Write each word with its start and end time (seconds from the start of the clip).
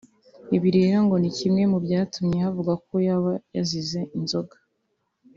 Ibi 0.55 0.69
rero 0.77 0.97
ngo 1.05 1.15
ni 1.19 1.29
kimwe 1.37 1.63
mu 1.71 1.77
byatumye 1.85 2.37
havugwa 2.45 2.73
ko 2.87 2.95
yaba 3.07 3.31
yazize 3.55 3.99
inzoga 4.17 4.55